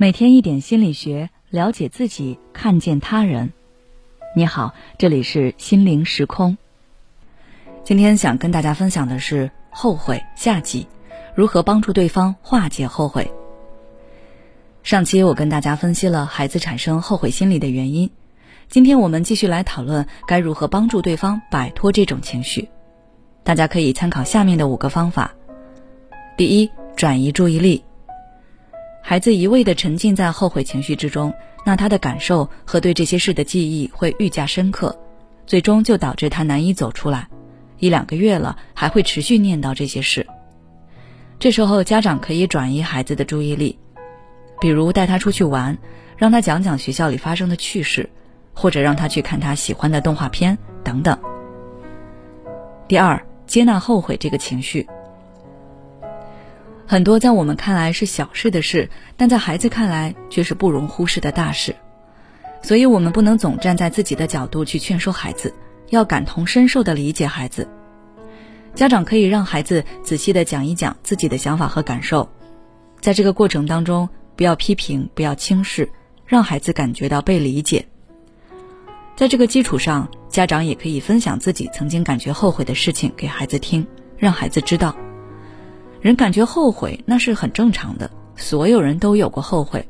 [0.00, 3.52] 每天一点心理学，了解自己，看见他人。
[4.34, 6.56] 你好，这里是心灵时空。
[7.84, 10.86] 今天想跟大家分享的是后悔下集，
[11.34, 13.30] 如何帮助对方化解后悔。
[14.82, 18.10] 上期我跟大家分析了孩子产生后悔心理的原因，
[18.70, 22.70] 今天我们继续来讨论该如何帮助对方摆脱这种情绪。
[23.44, 25.34] 大家可以参考下面的五个方法。
[26.38, 27.84] 第一，转移注意力。
[29.10, 31.34] 孩子一味地沉浸在后悔情绪之中，
[31.66, 34.96] 那他的感受和对这些事的记忆会愈加深刻，
[35.48, 37.26] 最终就导致他难以走出来。
[37.80, 40.24] 一两个月了，还会持续念叨这些事。
[41.40, 43.76] 这时候，家长可以转移孩子的注意力，
[44.60, 45.76] 比如带他出去玩，
[46.16, 48.08] 让他讲讲学校里发生的趣事，
[48.54, 51.18] 或者让他去看他喜欢的动画片等等。
[52.86, 54.86] 第二，接纳后悔这个情绪。
[56.90, 61.72] 很多在我们看来是小事的事，但在孩子看来却是不容忽视的大事。
[62.62, 65.54] 所以，我们不能总站在自己的角度去劝说孩子，
[65.90, 67.68] 要感同身受的理解孩子。
[68.74, 72.28] 家长可以让孩子仔细的讲一讲自己的想法和感受，
[73.00, 75.88] 在这个过程当中，不要批评，不要轻视，
[76.26, 77.86] 让孩子感觉到被理解。
[79.14, 83.86] 在这个基础上，家长也可以分享自己曾经感觉后悔的事情给孩子听，
[84.18, 84.92] 让孩子知道。
[86.00, 88.10] 人感觉后悔，那是很正常的。
[88.36, 89.86] 所有人都有过后悔，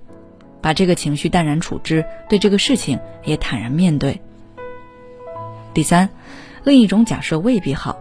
[0.60, 4.20] 把这个情绪淡然处之，对这个事情也坦然面对。
[5.72, 6.08] 第三，
[6.64, 7.96] 另一种假设未必好。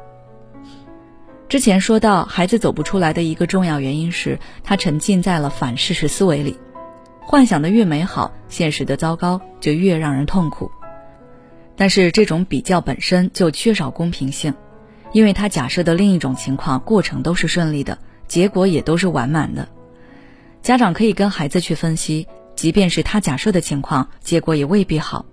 [1.47, 6.57] 之前说到，孩子走不出来的一个重要原因是他沉浸在了反事实思维里，
[7.21, 10.71] 幻想的越美好，现实的糟糕就越让人痛苦。
[11.75, 14.53] 但是这种比较本身就缺少公平性。
[15.11, 19.67] 因为他假设的另一种情况，过程都是顺利的，结果也都是完满的。
[20.61, 25.25] 家长可以跟孩子去分析，即便是他假设的情况，结果也未必好。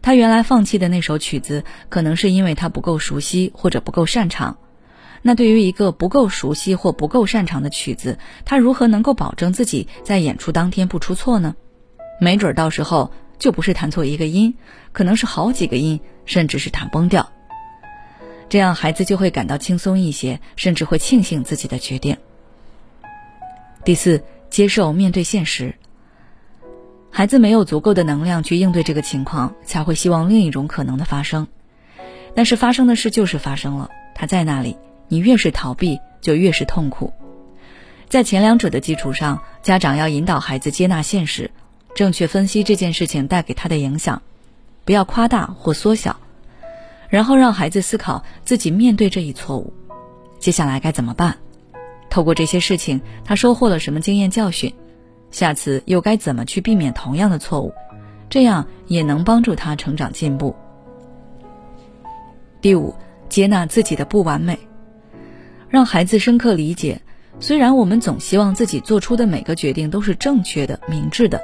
[0.00, 4.56] 他原来放弃的那首曲子，可能是因为他不够熟悉或者不够擅长。
[5.20, 11.56] 那对于一个不够熟悉或不够擅长的曲子，他如何能够保证自己在演出当天不出错呢？
[12.20, 14.54] 没准到时候就不是弹错一个音，
[14.92, 17.28] 可能是好几个音，甚至是弹崩掉。
[18.48, 22.16] 这样，孩子就会感到轻松一些，甚至会庆幸自己的决定。
[23.84, 25.74] 第四，接受面对现实。
[27.10, 31.46] 孩子没有足够的能量去应对这个情况，才会希望另一种可能的发生。
[32.34, 34.76] 但是发生的事就是发生了，它在那里，
[35.08, 37.12] 你越是逃避，就越是痛苦。
[38.08, 41.50] 在前两者的基础上，家长要引导孩子接纳现实，
[41.94, 44.22] 正确分析这件事情带给他的影响，
[44.86, 46.18] 不要夸大或缩小。
[47.08, 49.72] 然后让孩子思考自己面对这一错误，
[50.38, 51.36] 接下来该怎么办？
[52.10, 54.72] 透过这些事情，他收获了什么经验教训？
[55.30, 57.72] 下次又该怎么去避免同样的错误？
[58.30, 60.54] 这样也能帮助他成长进步。
[62.60, 62.94] 第五，
[63.28, 64.58] 接纳自己的不完美，
[65.68, 67.00] 让孩子深刻理解，
[67.40, 71.40] 虽然我们总希望自己做出的每个决定都是正确的、明智的，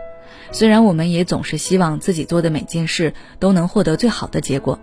[0.50, 4.78] 虽然我们也总是希望自己做的每件事都能获得最好的结果。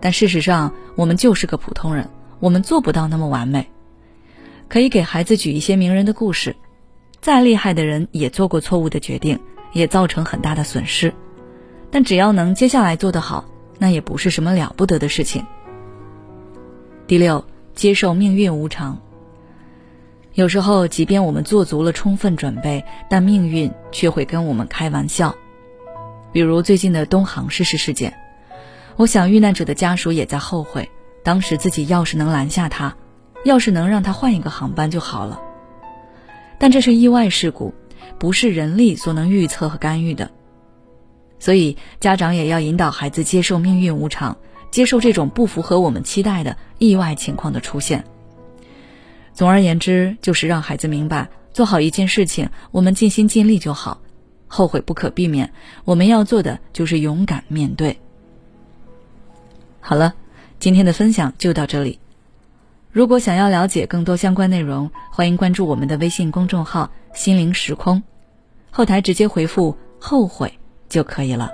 [0.00, 3.66] 但事实上，我们就是个普通人，我们做不到那么完美。
[4.68, 6.56] 可以给孩子举一些名人的故事，
[7.20, 9.38] 再厉害的人也做过错误的决定，
[9.72, 11.12] 也造成很大的损失。
[11.90, 13.44] 但只要能接下来做得好，
[13.78, 15.44] 那也不是什么了不得的事情。
[17.06, 17.44] 第六，
[17.74, 18.98] 接受命运无常。
[20.34, 25.34] 有时候，即便我们做足了充分准备，但命运却会跟我们开玩笑。
[26.32, 28.14] 比如最近的东航失事事件。
[29.00, 30.90] 我想，遇难者的家属也在后悔，
[31.24, 32.94] 当时自己要是能拦下他，
[33.46, 35.40] 要是能让他换一个航班就好了。
[36.58, 37.72] 但这是意外事故，
[38.18, 40.30] 不是人力所能预测和干预的。
[41.38, 44.36] 所以，家长也要引导孩子接受命运无常，
[44.70, 48.04] 接受这种不符合我们期待的意外情况的出现。
[49.32, 54.02] 总而言之，就是让孩子明白，做好一件事情，我们尽心尽力就好，
[54.46, 55.54] 后悔不可避免。
[55.86, 57.98] 我们要做的就是勇敢面对。
[59.80, 60.14] 好了，
[60.58, 61.98] 今天的分享就到这里。
[62.92, 68.02] 如果想要了解更多相关内容，欢迎关注我们的微信公众号“心灵时空”，
[68.70, 71.50] 后台直接回复“后悔”就可以了。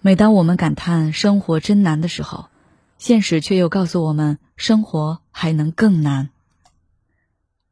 [0.00, 2.46] 每当我们感叹生活真难的时候，
[2.96, 6.30] 现实却又告诉我们，生活还能更难。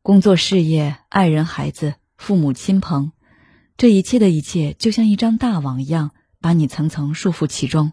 [0.02, 3.12] 工作、事业、爱人、孩子、父母亲朋，
[3.76, 7.92] 这一切的一切，就像一张大网一样，把你层层束缚其中。